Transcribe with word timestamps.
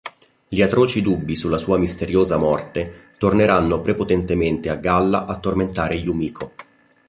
Gli 0.47 0.63
atroci 0.63 0.99
dubbi 0.99 1.35
sulla 1.35 1.59
sua 1.59 1.77
misteriosa 1.77 2.35
morte 2.37 3.09
torneranno 3.19 3.81
prepotentemente 3.81 4.71
a 4.71 4.75
galla 4.77 5.25
a 5.27 5.37
tormentare 5.37 5.93
Yumiko. 5.93 6.53